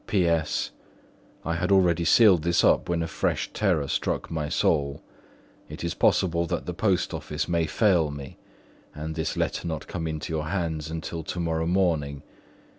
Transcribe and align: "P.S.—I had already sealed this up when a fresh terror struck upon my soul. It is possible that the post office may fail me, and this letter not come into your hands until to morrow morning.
"P.S.—I 0.07 1.53
had 1.57 1.71
already 1.71 2.05
sealed 2.05 2.41
this 2.41 2.63
up 2.63 2.89
when 2.89 3.03
a 3.03 3.07
fresh 3.07 3.53
terror 3.53 3.87
struck 3.87 4.25
upon 4.25 4.33
my 4.33 4.49
soul. 4.49 5.03
It 5.69 5.83
is 5.83 5.93
possible 5.93 6.47
that 6.47 6.65
the 6.65 6.73
post 6.73 7.13
office 7.13 7.47
may 7.47 7.67
fail 7.67 8.09
me, 8.09 8.39
and 8.95 9.13
this 9.13 9.37
letter 9.37 9.67
not 9.67 9.85
come 9.85 10.07
into 10.07 10.33
your 10.33 10.47
hands 10.47 10.89
until 10.89 11.21
to 11.25 11.39
morrow 11.39 11.67
morning. 11.67 12.23